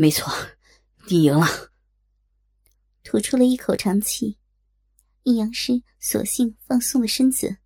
[0.00, 0.32] 没错，
[1.08, 1.44] 你赢了。
[3.02, 4.38] 吐出了一口长气，
[5.24, 7.56] 阴阳师索性放松了身子，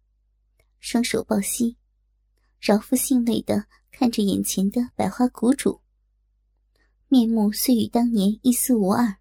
[0.81, 1.77] 双手抱膝，
[2.59, 5.83] 饶富兴味的看着眼前的百花谷主，
[7.09, 9.19] 面目虽与当年一丝无二，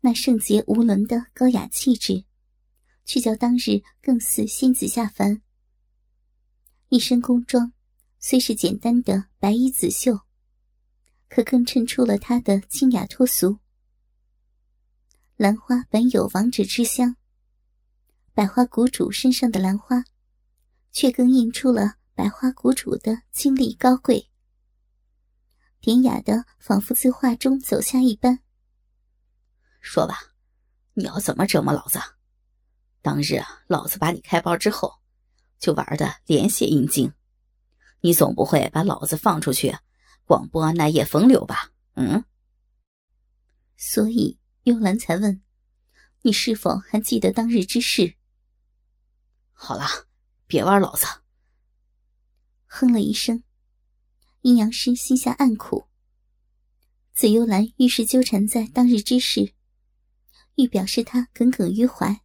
[0.00, 2.24] 那圣洁无伦的高雅气质，
[3.04, 5.42] 却较当日更似仙子下凡。
[6.88, 7.74] 一身宫装，
[8.18, 10.20] 虽是简单的白衣紫袖，
[11.34, 13.58] 可更衬出了她的清雅脱俗。
[15.34, 17.16] 兰花本有王者之香，
[18.32, 20.04] 百花谷主身上的兰花，
[20.92, 24.30] 却更映出了百花谷主的清丽高贵，
[25.80, 28.38] 典雅的仿佛自画中走下一般。
[29.80, 30.36] 说吧，
[30.92, 31.98] 你要怎么折磨老子？
[33.02, 35.00] 当日，老子把你开包之后。
[35.58, 37.10] 就玩的连血阴茎，
[38.02, 39.74] 你总不会把老子放出去
[40.24, 41.72] 广播那夜风流吧？
[41.94, 42.24] 嗯。
[43.76, 45.42] 所以幽兰才问，
[46.22, 48.16] 你是否还记得当日之事？
[49.52, 49.86] 好了，
[50.46, 51.06] 别玩老子。
[52.66, 53.42] 哼了一声，
[54.40, 55.86] 阴阳师心下暗苦。
[57.12, 59.54] 紫幽兰遇事纠缠在当日之事，
[60.56, 62.20] 欲表示他耿耿于怀。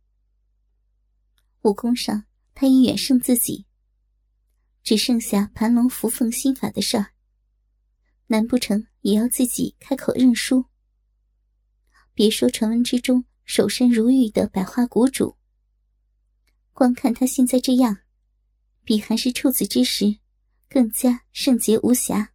[1.61, 2.25] 武功上。
[2.55, 3.65] 他已远胜自己，
[4.83, 7.13] 只剩下盘龙伏凤心法的事儿。
[8.31, 10.65] 难不成也要自己开口认输？
[12.13, 15.35] 别说传闻之中守身如玉的百花谷主，
[16.71, 17.97] 光看他现在这样，
[18.83, 20.19] 比还是处子之时
[20.69, 22.33] 更加圣洁无瑕。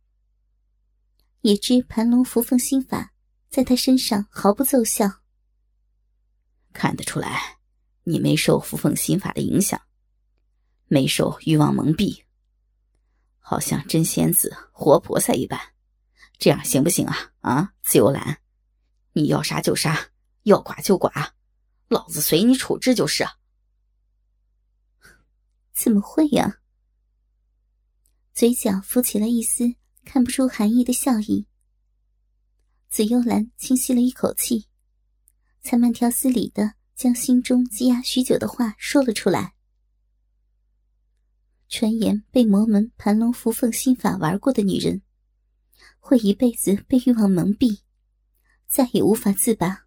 [1.43, 3.13] 也知盘龙伏凤心法
[3.49, 5.21] 在他身上毫不奏效。
[6.73, 7.59] 看得出来，
[8.03, 9.81] 你没受伏凤心法的影响。
[10.89, 12.25] 没受欲望蒙蔽，
[13.39, 15.74] 好像真仙子、活菩萨一般，
[16.39, 17.33] 这样行不行啊？
[17.41, 18.39] 啊，自由兰，
[19.13, 20.11] 你要杀就杀，
[20.43, 21.35] 要剐就剐，
[21.89, 23.25] 老子随你处置就是。
[25.73, 26.61] 怎么会呀？
[28.33, 29.75] 嘴角浮起了一丝
[30.05, 31.47] 看不出含义的笑意。
[32.89, 34.67] 紫幽兰轻吸了一口气，
[35.63, 39.55] 才慢条斯理的将心中积压许久的话说了出来。
[41.69, 45.03] 传言被魔门盘龙伏凤心法玩过的女人，
[46.07, 47.81] 会一辈子被欲望蒙蔽，
[48.67, 49.87] 再也无法自拔。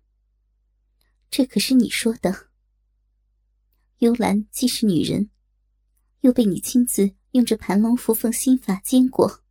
[1.30, 2.50] 这可是你说的。
[4.00, 5.30] 幽兰既是女人，
[6.22, 9.44] 又被你亲自用这盘龙伏凤心法煎过，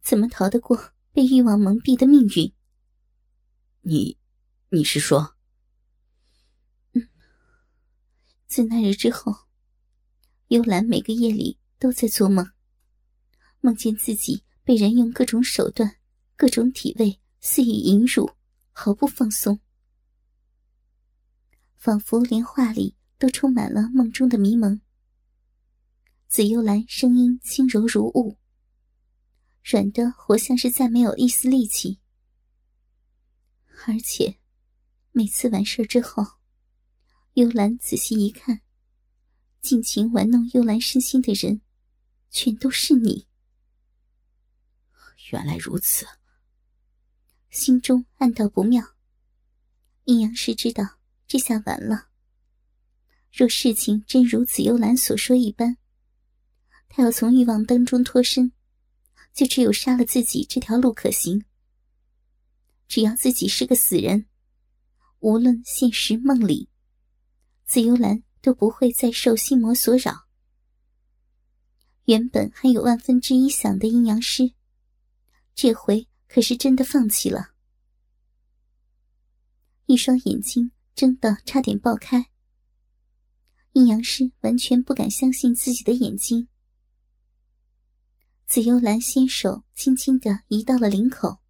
[0.00, 2.50] 怎么逃得过被欲望蒙蔽的命运？
[3.82, 4.16] 你，
[4.70, 5.36] 你是说？
[6.94, 7.06] 嗯，
[8.46, 9.34] 自那日之后。
[10.48, 12.50] 幽兰每个夜里都在做梦，
[13.60, 15.96] 梦见自己被人用各种手段、
[16.36, 18.30] 各种体位肆意淫辱，
[18.72, 19.60] 毫不放松，
[21.76, 24.80] 仿佛连话里都充满了梦中的迷蒙。
[26.28, 28.38] 紫幽兰声音轻柔如雾，
[29.62, 32.00] 软的活像是再没有一丝力气，
[33.86, 34.38] 而且
[35.12, 36.24] 每次完事之后，
[37.34, 38.62] 幽兰仔细一看。
[39.60, 41.60] 尽情玩弄幽兰身心的人，
[42.30, 43.26] 全都是你。
[45.30, 46.06] 原来如此，
[47.50, 48.84] 心中暗道不妙。
[50.04, 52.08] 阴阳师知道这下完了。
[53.32, 55.76] 若事情真如紫幽兰所说一般，
[56.88, 58.52] 他要从欲望当中脱身，
[59.32, 61.44] 就只有杀了自己这条路可行。
[62.88, 64.26] 只要自己是个死人，
[65.20, 66.68] 无论现实梦里，
[67.66, 68.22] 紫幽兰。
[68.44, 70.26] 都不会再受心魔所扰。
[72.04, 74.52] 原本还有万分之一想的阴阳师，
[75.54, 77.52] 这回可是真的放弃了。
[79.86, 82.30] 一双眼睛睁得差点爆开。
[83.72, 86.48] 阴阳师完全不敢相信自己的眼睛。
[88.46, 91.40] 紫幽兰纤手轻轻的移到了领口，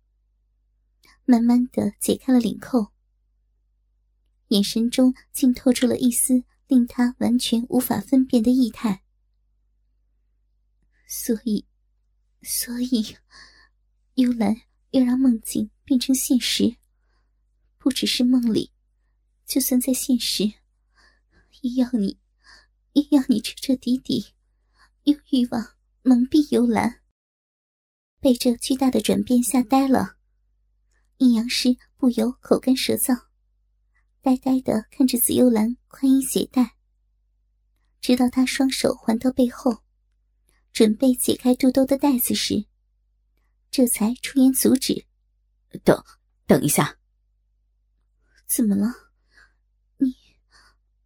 [1.25, 2.93] 慢慢的解开了领扣，
[4.49, 6.45] 眼神中竟透出了一丝。
[6.67, 9.05] 令他完全无法分辨的异态，
[11.07, 11.67] 所以，
[12.43, 13.15] 所以，
[14.15, 14.55] 幽兰
[14.91, 16.77] 要让梦境变成现实，
[17.79, 18.71] 不只是梦里，
[19.45, 20.45] 就算在现实，
[21.63, 22.21] 也要你，
[22.93, 24.33] 也要你彻彻底底
[25.03, 27.01] 用欲望蒙蔽幽兰。
[28.21, 30.17] 被这巨大的转变吓呆了，
[31.17, 33.27] 阴阳师不由口干舌燥。
[34.23, 36.77] 呆呆的看着紫幽兰宽衣解带，
[38.01, 39.83] 直到他双手环到背后，
[40.73, 42.67] 准备解开肚兜的带子时，
[43.77, 45.05] 这才出言阻止
[45.83, 46.01] ：“等，
[46.47, 46.97] 等一下。
[48.47, 48.87] 怎么了？
[49.97, 50.15] 你，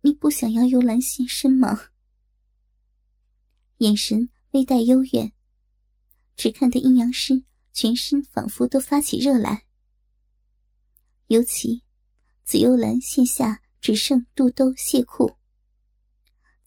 [0.02, 1.88] 你不想要幽兰现身吗？
[3.78, 5.32] 眼神微带幽怨，
[6.36, 7.42] 只看得阴阳师
[7.72, 9.64] 全身仿佛都发起热来。
[11.28, 11.82] 尤其
[12.44, 15.38] 紫幽兰现下只剩肚兜亵裤，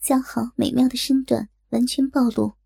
[0.02, 2.56] 姣好美妙的身段完全暴露。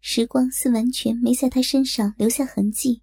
[0.00, 3.02] 时光似完全没在他身上留下痕迹，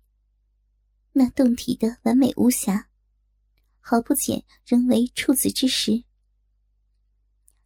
[1.13, 2.89] 那动体的完美无瑕，
[3.79, 6.03] 毫不减仍为处子之时。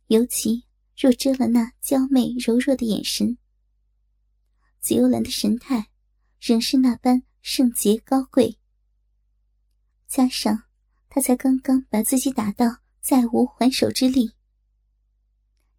[0.07, 0.63] 尤其。
[1.01, 3.37] 若遮了那娇媚柔弱的眼神，
[4.81, 5.91] 紫幽兰的神态
[6.41, 8.59] 仍是那般圣洁高贵。
[10.05, 10.63] 加上
[11.07, 14.33] 他才刚刚把自己打到再无还手之力，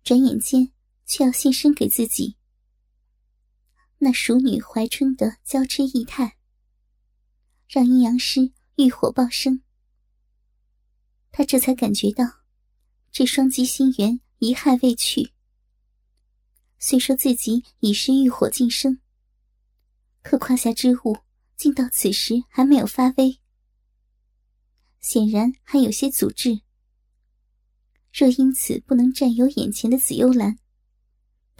[0.03, 0.73] 转眼间
[1.05, 2.39] 却要献身给自己，
[4.01, 6.37] 那熟女怀春的娇痴意态，
[7.69, 9.63] 让阴阳师欲火爆生。
[11.31, 12.25] 他这才感觉到，
[13.11, 14.21] 这双极心猿。
[14.43, 15.35] 遗害未去。
[16.79, 18.99] 虽说自己已是欲火晋升，
[20.23, 21.19] 可胯下之物
[21.59, 23.39] 竟到此时还没有发威，
[24.99, 26.63] 显然还有些阻滞。
[28.15, 30.59] 若因此不能占有眼前的紫幽兰，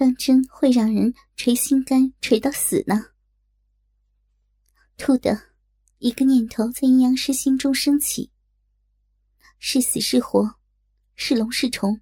[0.01, 3.09] 当真会让人捶心肝捶到死呢。
[4.97, 5.39] 突的
[5.99, 8.31] 一个念头在阴阳师心中升起：
[9.59, 10.55] 是死是活，
[11.17, 12.01] 是龙是虫。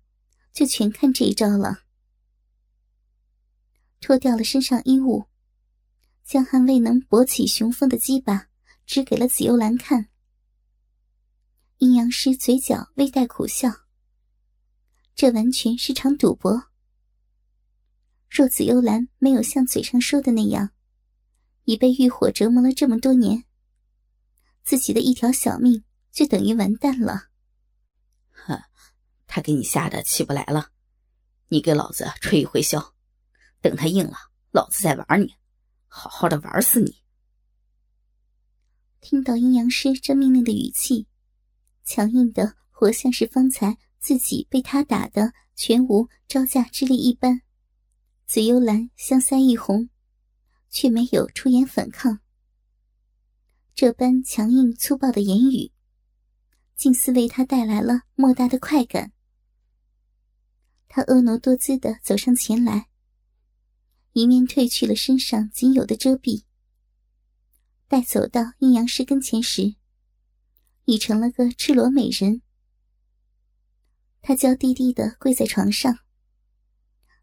[0.53, 1.87] 就全看这一招了。
[4.01, 5.27] 脱掉了身上衣物，
[6.25, 8.47] 江汉未能勃起雄风的鸡巴
[8.87, 10.09] 指给了紫幽兰看。
[11.79, 13.69] 阴阳师嘴角微带苦笑，
[15.17, 16.69] 这完全是场赌博。
[18.29, 20.71] 若紫幽兰没有像嘴上说的那样，
[21.65, 23.45] 已被欲火折磨了这么多年，
[24.63, 25.83] 自己的一条小命
[26.13, 27.29] 就等于完蛋了。
[28.31, 28.63] 哼
[29.27, 30.71] 他给你吓得起不来了，
[31.49, 32.93] 你给老子吹一回箫，
[33.61, 34.17] 等他硬了，
[34.53, 35.35] 老子再玩你，
[35.87, 37.03] 好好的玩死你！
[39.01, 41.07] 听到阴阳师这命令的语气，
[41.85, 47.43] 强硬的活像是方才自己被他打的全无招架之力一般。
[48.29, 49.89] 紫幽兰香腮一红，
[50.69, 52.21] 却没有出言反抗。
[53.75, 55.73] 这般强硬粗暴的言语，
[56.77, 59.13] 竟似为他带来了莫大的快感。
[60.89, 62.91] 他婀娜多姿的走上前来，
[64.13, 66.45] 一面褪去了身上仅有的遮蔽。
[67.87, 69.77] 待走到阴阳师跟前时，
[70.85, 72.43] 已成了个赤裸美人。
[74.21, 76.01] 他娇滴滴的跪在床上，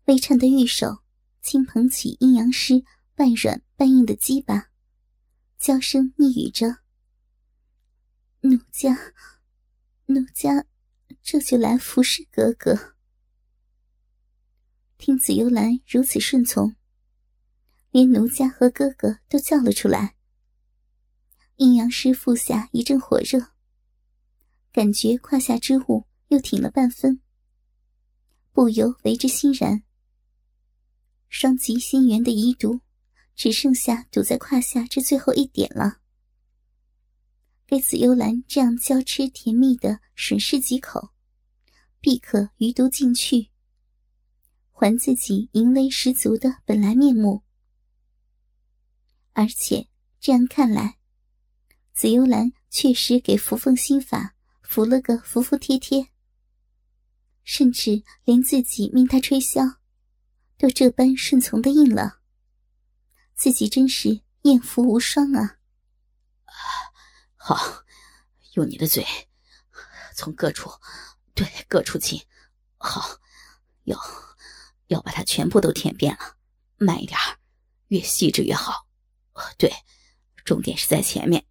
[0.05, 0.99] 微颤的玉手
[1.41, 2.83] 轻捧起阴阳师
[3.15, 4.69] 半软半硬的鸡巴，
[5.57, 6.77] 娇声腻语着
[8.41, 8.95] ：“奴家，
[10.05, 10.65] 奴家，
[11.23, 12.95] 这就来服侍哥哥。”
[14.99, 16.75] 听紫幽兰如此顺从，
[17.89, 20.15] 连奴家和哥哥都叫了出来。
[21.55, 23.53] 阴阳师腹下一阵火热，
[24.71, 27.21] 感觉胯下之物又挺了半分，
[28.51, 29.81] 不由为之欣然。
[31.37, 32.79] 双极心猿的遗毒，
[33.35, 35.97] 只剩下堵在胯下这最后一点了。
[37.67, 41.09] 给紫幽兰这样娇吃甜蜜的吮舐几口，
[41.99, 43.49] 必可余毒尽去。
[44.71, 47.43] 还自己淫威十足的本来面目，
[49.33, 49.89] 而且
[50.21, 50.99] 这样看来，
[51.93, 56.07] 紫幽兰确实给扶凤心法服了个服服帖帖，
[57.43, 59.79] 甚至连自己命他吹箫，
[60.57, 62.19] 都这般顺从的应了。
[63.33, 65.57] 自己真是艳福无双啊！
[67.35, 67.83] 好，
[68.53, 69.05] 用你的嘴，
[70.15, 70.71] 从各处，
[71.33, 72.25] 对各处亲，
[72.77, 73.19] 好，
[73.83, 73.99] 要。
[74.89, 76.37] 要把它全部都舔遍了，
[76.77, 77.17] 慢一点
[77.87, 78.85] 越细致越好。
[79.57, 79.73] 对，
[80.43, 81.43] 重点是在前面，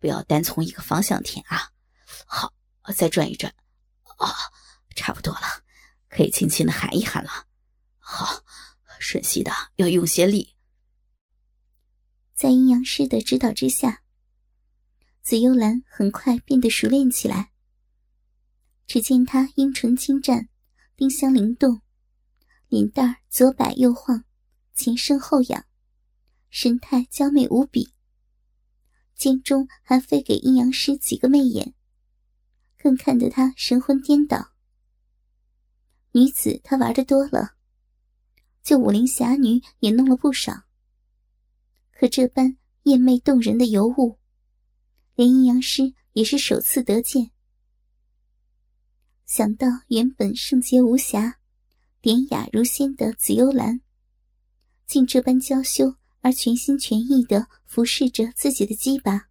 [0.00, 1.70] 不要单从一个方向舔啊。
[2.26, 2.52] 好，
[2.92, 3.54] 再转一转，
[4.18, 4.34] 啊，
[4.96, 5.62] 差不多了，
[6.08, 7.46] 可以轻轻的喊一喊了。
[8.06, 8.44] 好，
[9.00, 10.54] 吮吸的要用些力。
[12.34, 14.02] 在阴阳师的指导之下，
[15.22, 17.50] 紫幽兰很快变得熟练起来。
[18.86, 20.50] 只见她阴唇轻颤，
[20.94, 21.80] 丁香灵动。
[22.68, 24.24] 脸蛋左摆右晃，
[24.74, 25.64] 前伸后仰，
[26.50, 27.94] 神态娇媚无比。
[29.14, 31.74] 间中还飞给阴阳师几个媚眼，
[32.76, 34.50] 更看得他神魂颠倒。
[36.12, 37.53] 女子他玩的多了，
[38.64, 40.64] 就武林侠女也弄了不少。
[41.92, 44.18] 可这般艳媚动人的尤物，
[45.14, 47.30] 连阴阳师也是首次得见。
[49.26, 51.38] 想到原本圣洁无瑕、
[52.00, 53.80] 典雅如仙的紫幽兰，
[54.86, 59.28] 竟这般娇羞而全心全意的服侍着自己的鸡巴，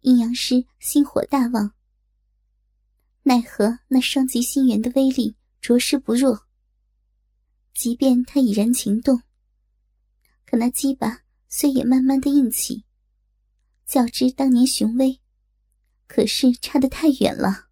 [0.00, 1.72] 阴阳师心火大旺。
[3.22, 6.45] 奈何那双极心元的威力着实不弱，
[7.76, 9.22] 即便他已然情动，
[10.46, 12.86] 可那鸡巴虽也慢慢的硬起，
[13.84, 15.20] 较之当年雄威，
[16.06, 17.68] 可是差得太远了。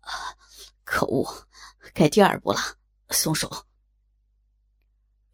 [0.00, 0.10] 啊
[0.84, 1.46] 可恶，
[1.92, 2.58] 该第二步了，
[3.10, 3.66] 松手！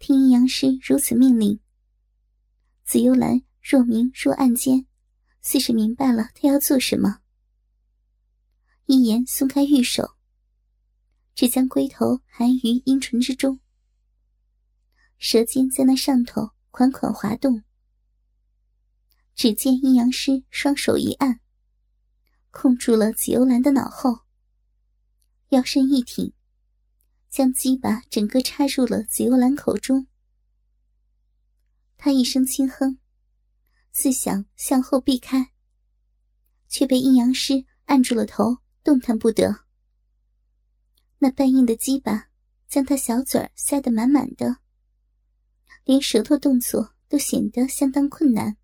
[0.01, 1.61] 听阴阳师如此命令，
[2.85, 4.85] 紫幽兰若明若暗间，
[5.41, 7.21] 似是明白了他要做什么。
[8.87, 10.17] 一言松开玉手，
[11.35, 13.61] 只将龟头含于阴唇之中，
[15.19, 17.63] 舌尖在那上头款款滑动。
[19.35, 21.41] 只见阴阳师双手一按，
[22.51, 24.21] 控住了紫幽兰的脑后。
[25.49, 26.33] 腰身一挺，
[27.31, 30.07] 将鸡巴整个插入了紫幽兰口中。
[31.97, 32.99] 他一声轻哼，
[33.93, 35.53] 似想向后避开，
[36.69, 39.70] 却被阴阳师按住了头，动弹不得。
[41.23, 42.31] 那半硬的鸡巴
[42.67, 44.57] 将他小嘴塞得满满的，
[45.85, 48.57] 连舌头动作都显得相当困难。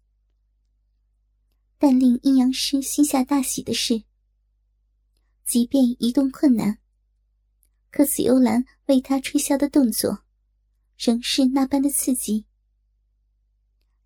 [1.76, 4.04] 但令阴阳师心下大喜的是。
[5.44, 6.78] 即便移动困难，
[7.90, 10.24] 可紫幽兰为他吹箫的动作，
[10.96, 12.46] 仍是那般的刺激。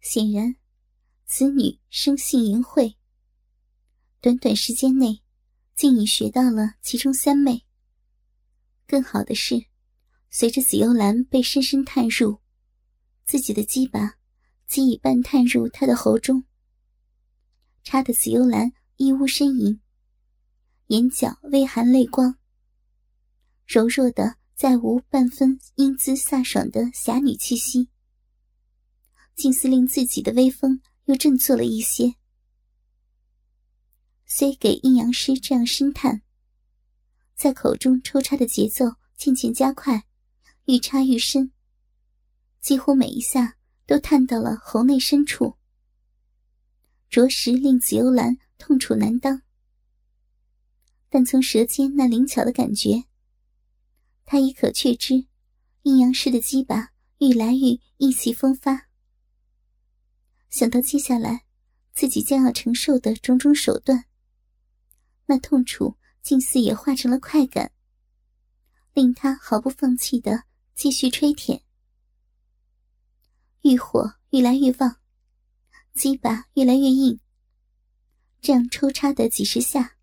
[0.01, 0.57] 显然，
[1.25, 2.97] 此女生性淫秽，
[4.21, 5.23] 短短时间内，
[5.77, 7.65] 竟已学到了其中三昧。
[8.91, 9.67] 更好的是，
[10.31, 12.41] 随着紫幽兰被深深探入，
[13.25, 14.17] 自己的鸡巴
[14.67, 16.43] 即已半探入他的喉中，
[17.85, 19.81] 插得紫幽兰一屋呻吟。
[20.89, 22.37] 眼角微含泪光，
[23.65, 27.91] 柔弱的再无半分英姿飒爽的侠女气息，
[29.37, 32.17] 竟似令自己的威风又振作了一些。
[34.27, 36.23] 虽给阴阳师这样深探，
[37.41, 38.85] 在口中抽插的节奏
[39.17, 40.05] 渐渐加快，
[40.67, 41.51] 愈插愈深，
[42.61, 43.57] 几乎每一下
[43.87, 45.57] 都探到了喉内深处，
[47.09, 49.41] 着实令紫幽兰痛楚难当。
[51.09, 53.05] 但从舌尖那灵巧的感觉，
[54.27, 55.25] 他已可确知，
[55.81, 58.89] 阴阳师的鸡巴愈来愈意气风发。
[60.51, 61.47] 想到接下来
[61.95, 64.05] 自己将要承受的种种手段，
[65.25, 67.73] 那痛楚竟似也化成了快感，
[68.93, 71.63] 令他毫不放弃的继续吹舔。
[73.63, 74.97] 欲火愈来愈旺，
[75.95, 77.21] 鸡巴越来越硬。
[78.41, 79.97] 这样抽插的几十下。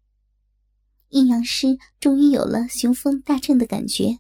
[1.09, 4.19] 阴阳师终于有了雄风大振的感觉，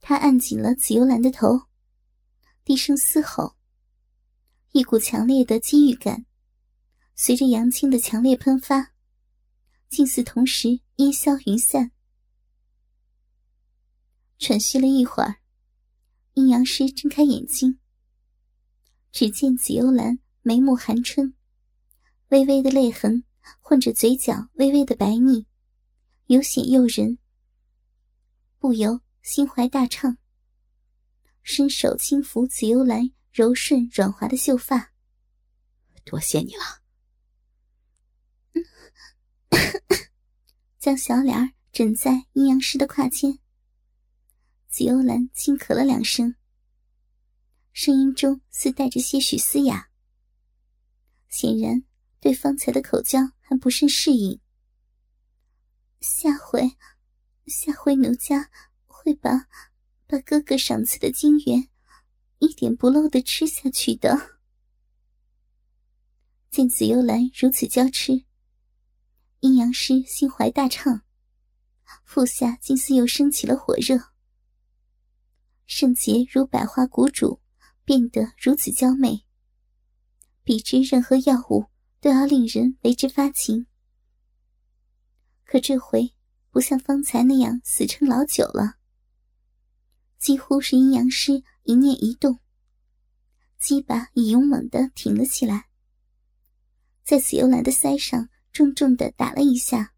[0.00, 1.66] 他按紧了紫幽兰的头，
[2.64, 3.54] 低声嘶吼。
[4.72, 6.24] 一股强烈的机遇感，
[7.14, 8.93] 随着阳精的强烈喷发，
[9.94, 11.92] 竟似同时烟消云散。
[14.38, 15.36] 喘息了一会儿，
[16.32, 17.78] 阴阳师睁开眼睛，
[19.12, 21.34] 只见紫幽兰眉目含春，
[22.30, 23.22] 微微的泪痕。
[23.60, 25.46] 混着嘴角微微的白腻，
[26.28, 27.18] 有显诱人，
[28.58, 30.16] 不由心怀大畅。
[31.42, 34.94] 伸手轻抚紫幽兰柔顺软滑的秀发，
[36.06, 36.83] 多谢你了。
[40.84, 43.38] 将小脸枕在阴阳师的胯间，
[44.68, 46.34] 紫幽兰轻咳了两声，
[47.72, 49.88] 声音中似带着些许嘶哑，
[51.30, 51.82] 显然。
[52.20, 54.38] 对方才的口交还不甚适应，
[56.00, 56.76] 下回，
[57.46, 58.50] 下回奴家
[58.84, 59.30] 会把
[60.06, 61.70] 把哥哥赏赐的金元
[62.40, 64.38] 一点不漏的吃下去的。
[66.50, 68.26] 见紫幽兰如此娇痴，
[69.44, 71.02] 阴阳师心怀大畅，
[72.02, 73.98] 腹下竟似又升起了火热。
[75.66, 77.42] 圣洁如百花谷主
[77.84, 79.26] 变得如此娇媚，
[80.44, 81.66] 比之任何药物。
[82.00, 83.66] 都要令人为之发情，
[85.44, 86.14] 可这回
[86.50, 88.76] 不像方才那样死撑老久了。
[90.18, 92.40] 几乎是阴阳师一念一动，
[93.58, 95.68] 鸡巴已勇猛的挺了起来，
[97.04, 99.92] 在紫幽兰的腮上重重的打了一下，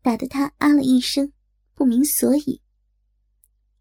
[0.00, 1.32] 打得他啊了一声，
[1.74, 2.62] 不明所以。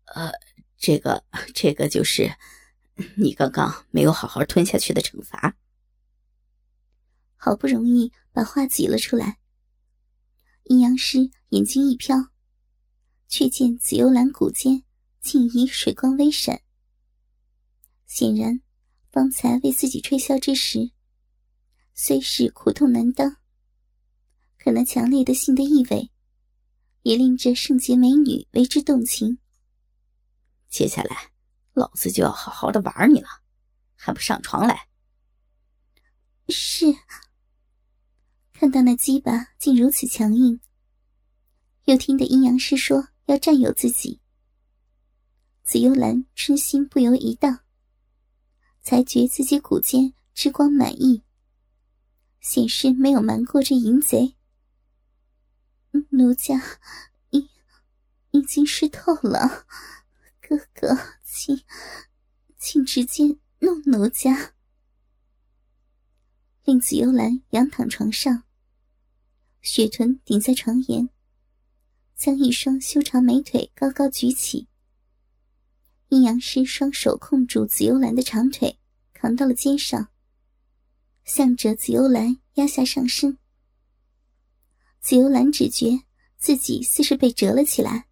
[0.06, 0.32] 呃，
[0.78, 2.36] 这个，这个就是
[3.16, 5.56] 你刚刚没有好好吞下去的惩罚。
[7.36, 9.38] 好不容易把话挤了出来。
[10.64, 12.18] 阴阳师眼睛一飘，
[13.28, 14.84] 却见紫幽兰骨间
[15.22, 16.62] 竟已水光微闪。
[18.08, 18.60] 显然，
[19.12, 20.92] 方才为自己吹箫之时，
[21.94, 23.38] 虽是苦痛难当，
[24.64, 26.12] 可那强烈的性的意味，
[27.02, 29.40] 也令这圣洁美女为之动情。
[30.70, 31.32] 接下来，
[31.74, 33.28] 老子就要好好的玩你了，
[33.96, 34.88] 还不上床来？
[36.48, 36.96] 是。
[38.54, 40.60] 看到那鸡巴竟如此强硬，
[41.86, 44.22] 又听得阴阳师说要占有自己，
[45.64, 47.62] 紫幽兰春心不由一荡，
[48.84, 51.24] 才觉自己骨间之光满意，
[52.40, 54.36] 显示没有瞒过这淫贼。
[56.12, 56.80] 奴家
[57.30, 57.50] 已
[58.32, 59.66] 已经湿透了，
[60.42, 61.62] 哥哥，请
[62.58, 64.54] 请直接弄奴家。
[66.64, 68.44] 令紫幽兰仰躺床上。
[69.62, 71.10] 雪臀顶在床沿，
[72.16, 74.68] 将一双修长美腿高高举起。
[76.10, 78.80] 阴阳师双手控住紫幽兰的长腿，
[79.14, 80.10] 扛到了肩上，
[81.24, 83.38] 向着紫幽兰压下上身。
[85.02, 86.04] 紫幽兰只觉
[86.38, 88.08] 自己似是被折了起来，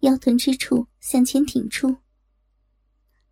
[0.00, 1.96] 腰臀之处向前挺出，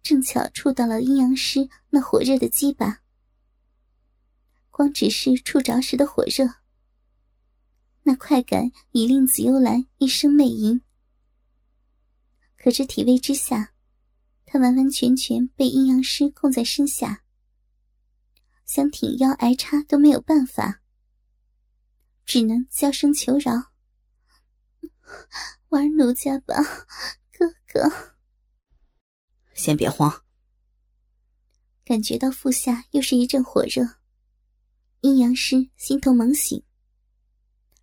[0.02, 3.02] 正巧触到了阴阳师那火热的鸡巴。
[4.70, 6.49] 光只是触着时的火热。
[8.04, 10.80] 那快感已令紫幽兰一声媚吟，
[12.56, 13.75] 可这体位之下，
[14.47, 17.23] 她完完全全被阴阳师控在身下，
[18.64, 20.79] 想挺腰挨插都没有办法，
[22.30, 23.72] 只能娇声求饶
[25.70, 26.54] ：“玩奴家吧，
[27.32, 28.14] 哥哥。”
[29.52, 30.25] 先别慌。
[31.84, 33.82] 感觉到腹下又是一阵火热，
[35.00, 36.62] 阴阳师心头猛醒。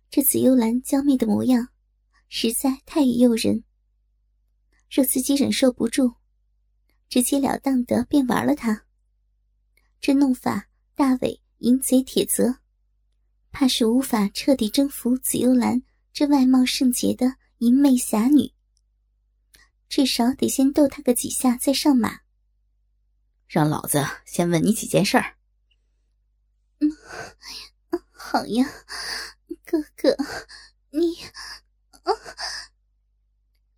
[0.08, 1.68] 这紫幽兰娇媚的模样，
[2.30, 3.64] 实在太诱人。
[4.90, 6.14] 若自己忍受不住，
[7.10, 8.86] 直截了当的便玩了她。
[10.00, 12.60] 这弄法大伟淫贼铁则，
[13.50, 15.82] 怕是无法彻底征服紫幽兰
[16.12, 18.52] 这外貌圣洁的淫媚侠女。
[19.88, 22.20] 至少得先逗她个几下再上马。
[23.46, 25.36] 让老子先问你几件事儿。
[26.80, 26.90] 嗯，
[28.12, 28.66] 好呀。
[29.64, 30.16] 哥哥，
[30.90, 31.18] 你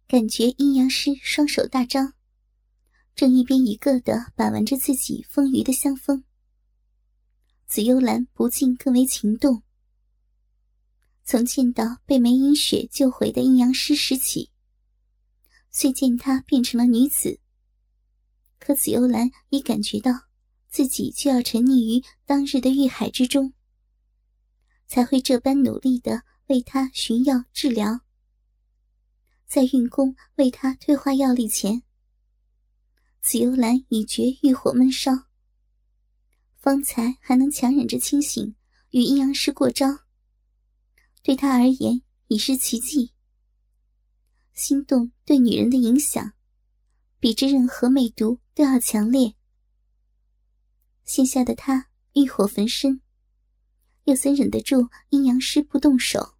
[0.06, 2.14] 感觉阴阳师双手大张，
[3.16, 6.22] 正一边一个的把玩着自己丰腴的香风。
[7.70, 9.62] 紫幽兰不禁更为情动。
[11.22, 14.50] 从见到被梅影雪救回的阴阳师时起，
[15.70, 17.38] 虽见他变成了女子，
[18.58, 20.10] 可紫幽兰已感觉到
[20.68, 23.52] 自己就要沉溺于当日的欲海之中。
[24.88, 28.00] 才会这般努力的为他寻药治疗，
[29.46, 31.84] 在运功为他退化药力前，
[33.22, 35.12] 紫幽兰已觉欲火闷烧，
[36.60, 38.54] 方才还能强忍着清醒
[38.90, 39.86] 与阴阳师过招，
[41.22, 43.12] 对他而言已是奇迹。
[44.52, 46.34] 心动对女人的影响，
[47.18, 49.34] 比之任何美毒都要强烈。
[51.04, 53.00] 现下的他欲火焚身。
[54.04, 56.36] 又怎忍得住阴阳师不动手？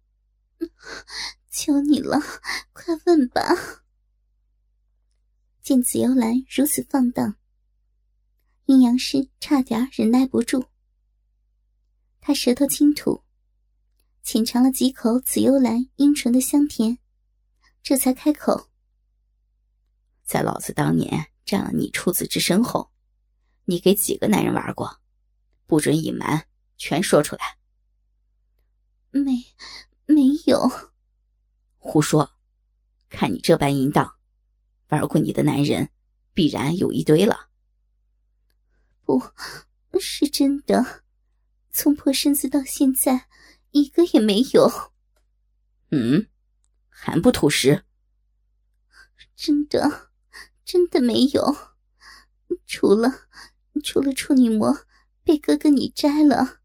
[1.49, 2.19] 求你了，
[2.73, 3.41] 快问吧！
[5.61, 7.37] 见紫幽兰如此放荡，
[8.71, 10.63] 阴阳师差点忍耐不住。
[12.21, 13.21] 他舌头轻吐，
[14.23, 16.97] 浅尝了几口紫幽兰阴唇的香甜，
[17.83, 18.69] 这才开口
[20.23, 22.93] ：“在老子当年占了你处子之身后，
[23.65, 25.01] 你给几个男人玩过？
[25.67, 27.57] 不准隐瞒，全说出来。”
[29.11, 29.47] 没，
[30.05, 30.71] 没有。
[31.77, 32.37] 胡说！
[33.09, 34.15] 看你这般淫荡，
[34.87, 35.89] 玩过你的男人
[36.33, 37.50] 必然有一堆了。
[39.89, 41.03] 不是真的，
[41.69, 43.27] 从破身子到现在，
[43.71, 44.91] 一个也没有。
[45.89, 46.27] 嗯，
[46.89, 47.85] 还不吐实？
[49.35, 50.11] 真的，
[50.63, 51.55] 真的没有。
[52.65, 53.27] 除了，
[53.83, 54.85] 除了处女膜
[55.23, 56.59] 被哥哥你摘了，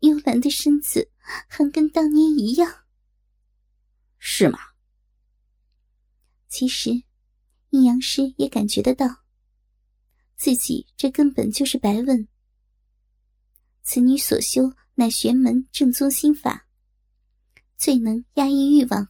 [0.00, 1.10] 幽兰的身子。
[1.46, 2.86] 还跟当年一样，
[4.18, 4.58] 是吗？
[6.48, 7.04] 其实，
[7.68, 9.19] 阴阳师也感觉得到，
[10.40, 12.26] 自己这根本就是白问。
[13.82, 16.66] 此女所修乃玄门正宗心法，
[17.76, 19.08] 最能压抑欲望。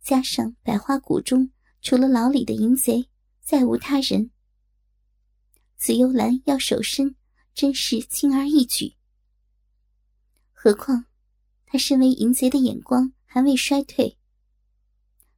[0.00, 3.08] 加上百花谷中除了老李的淫贼，
[3.40, 4.30] 再无他人。
[5.76, 7.16] 紫幽兰要守身，
[7.52, 8.94] 真是轻而易举。
[10.52, 11.06] 何况，
[11.66, 14.16] 他身为淫贼的眼光还未衰退。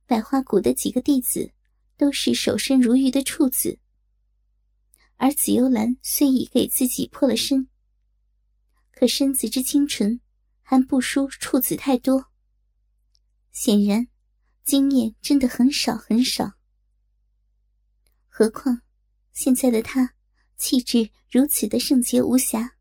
[0.05, 1.51] 百花谷的几个弟子
[1.97, 3.79] 都是守身如玉的处子，
[5.17, 7.69] 而紫幽兰虽已给自己破了身，
[8.93, 10.21] 可身子之清纯，
[10.63, 12.27] 还不输处子太多。
[13.53, 14.09] 显然，
[14.65, 16.53] 经验真的很少很少。
[18.29, 18.83] 何况，
[19.33, 20.15] 现在的他
[20.57, 22.77] 气质如此的圣洁无瑕，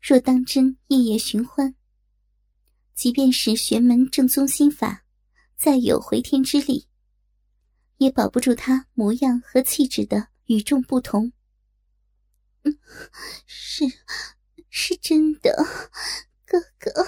[0.00, 1.74] 若当真夜夜寻欢，
[2.94, 5.02] 即便是玄门正宗心法。
[5.56, 6.88] 再有回天之力，
[7.96, 11.32] 也保不住他模样和气质的与众不同。
[12.62, 12.78] 嗯，
[13.46, 13.84] 是，
[14.70, 15.56] 是真的，
[16.46, 17.06] 哥哥。